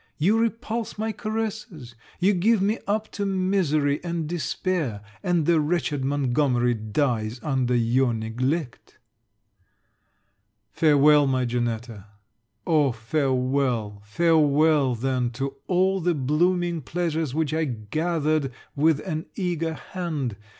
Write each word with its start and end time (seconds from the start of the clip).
You 0.17 0.39
repulse 0.39 0.97
my 0.97 1.11
caresses! 1.11 1.93
You 2.19 2.33
give 2.33 2.59
me 2.59 2.79
up 2.87 3.11
to 3.11 3.23
misery 3.23 4.03
and 4.03 4.27
despair; 4.27 5.01
and 5.21 5.45
the 5.45 5.59
wretched 5.59 6.03
Montgomery 6.03 6.73
dies 6.73 7.39
under 7.43 7.75
your 7.75 8.11
neglect. 8.11 8.97
Farewel, 10.71 11.27
my 11.27 11.45
Janetta! 11.45 12.07
Oh 12.65 12.91
farewel, 12.91 14.01
farewel, 14.03 14.95
then, 14.95 15.29
to 15.33 15.57
all 15.67 16.01
the 16.01 16.15
blooming 16.15 16.81
pleasures 16.81 17.35
which 17.35 17.53
I 17.53 17.65
gathered 17.65 18.51
with 18.75 19.01
an 19.01 19.27
eager 19.35 19.75
hand! 19.75 20.35